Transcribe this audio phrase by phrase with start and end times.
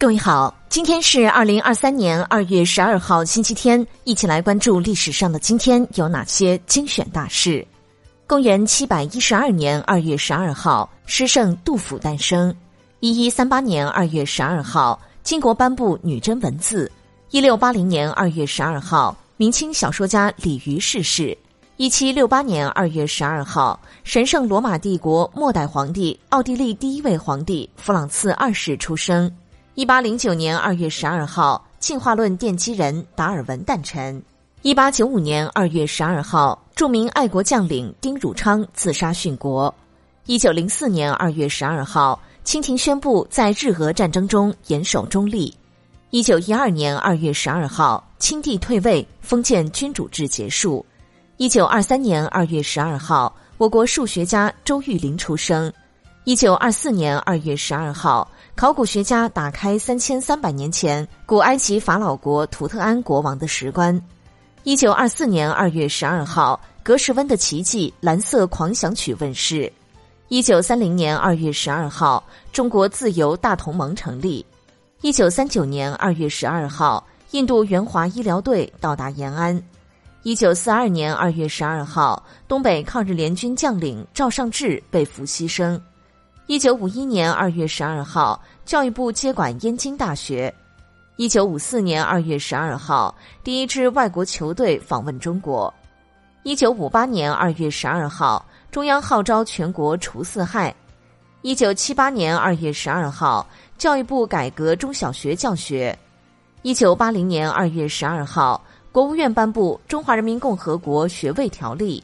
[0.00, 7.62] 各位好，今天是二零二三年二月十二号，星期天，一起来关注历史上的今天有哪些精选大事。
[8.26, 12.52] 公元七百一十二年二月十二号，诗圣杜甫诞生。
[13.00, 16.90] 一一三八年二月十二号，金国颁布女真文字。
[17.28, 21.36] 一六八零年二月十二号，明清小说家李渔逝世。
[21.76, 29.30] 一七六八年二月十二号，神圣罗马帝国末代皇帝、奥地利第一位皇帝弗朗茨二世出生。
[29.76, 34.20] 一八零九年二月十二号，进化论奠基人达尔文诞辰。
[34.62, 39.72] 一八九五年二月十二号，著名爱国将领丁汝昌自杀殉国。
[40.26, 45.56] 一九零四年二月十二号，清廷宣布在日俄战争中严守中立。
[46.10, 50.84] 一九一二年二月十二号，清帝退位，封建君主制结束。
[51.36, 55.72] 一九二三年二月十二号，我国数学家周玉林出生。
[56.24, 58.30] 一九二四年二月十二号。
[58.54, 63.98] 考古学家打开三千三百年前古埃及法老国图特安国王的石棺。
[64.64, 69.72] 一九二四年二月十二号，格什温的奇迹《蓝色狂想曲》问世。
[70.28, 74.44] 一九三零年二月十二号，中国自由大同盟成立。
[75.00, 79.60] 一九三九年二月十二号，印度援华医疗队到达延安。
[80.22, 85.80] 一九四二年二月十二号，东北抗日联军将领赵尚志被俘牺牲。
[86.50, 90.52] 一九五一年二月十二号，教育部接管燕京大学。
[91.14, 95.72] 一九五四年二月十二号，第一支外国球队访问中国。
[96.42, 100.74] 一九五八年二月十二号，中央号召全国除四害。
[101.42, 103.46] 一九七八年二月十二号，
[103.78, 105.96] 教育部改革中小学教学。
[106.62, 112.02] 一九八零年二月十二号，国务院颁布《中华人民共和国学位条例》。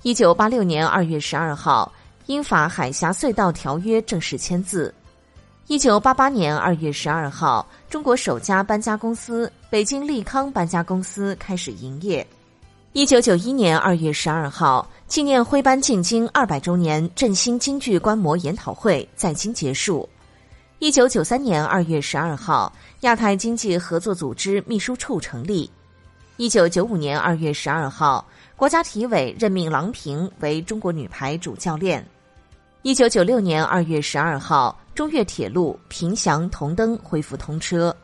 [0.00, 1.92] 一九八六年二月十二号。
[2.26, 4.94] 英法海峡隧道条约正式签字。
[5.66, 12.26] 一九八八年二月十二号，中国首家搬家公司北京利康搬家公司开始营业。
[12.92, 20.08] 一九九一年二月十二号，纪念徽班进京二百周年振兴京剧观摩研讨会在京结束。
[20.78, 25.70] 一九九三年二月十二号，亚太经济合作组织秘书处成立。
[26.36, 32.04] 一九九五年二月十二号，国家体委任命郎平为中国女排主教练。
[32.84, 37.96] 一九九六年二月十二号，中越铁路平祥同登恢复通车。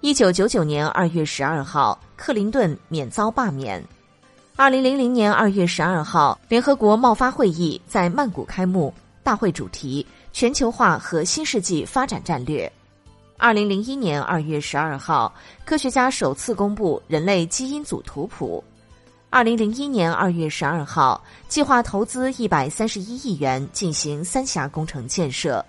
[0.00, 3.80] 一九九九年二月十二号，克林顿免遭罢免。
[4.56, 12.70] 二零零零年二月十二号，联合国贸发会议在曼谷开幕，大会主题：全球化和新世纪发展战略。
[13.36, 15.32] 二零零一年二月十二号，
[15.64, 18.62] 科学家首次公布人类基因组图谱。
[19.32, 25.64] 二零零一年二月十二号，计划投资一百三十一亿元进行三峡工程建设。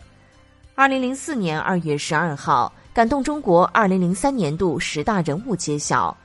[0.73, 6.17] 二零零四年二月十二号，感动中国二零零三年度十大人物揭晓。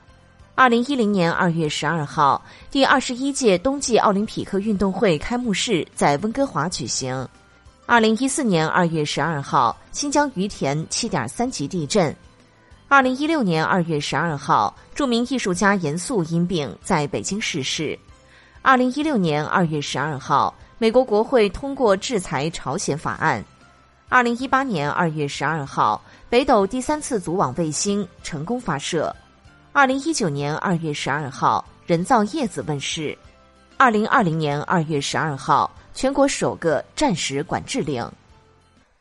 [0.55, 7.27] 二零一零年二月十二号，第二十一届冬季奥林匹克运动会开幕式在温哥华举行。
[7.85, 12.13] 二零一四年二月十二号，新疆于田七点三级地震。
[12.89, 17.99] 二零一六年二月十二号，著名艺术家严肃因病在北京逝世。
[18.61, 23.43] 二零一六年二月十二号，美国国会通过制裁朝鲜法案。
[24.07, 29.13] 二零一八年二月十二号，北斗第三次组网卫星成功发射。
[29.73, 33.17] 二零一九年二月十二号，人造叶子问世。
[33.75, 38.09] 二零二零年二月十二号，全国首个战时管制令。